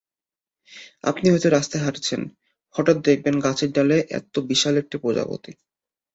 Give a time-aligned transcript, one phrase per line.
[1.03, 2.21] আপনি হয়তো রাস্তায় হাঁটছেন,
[2.75, 5.51] হঠাৎ দেখবেন গাছের ডালে এত্ত বিশাল একটা প্রজাপতি।